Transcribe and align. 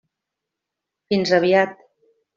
Fins 1.13 1.35
aviat. 1.39 1.81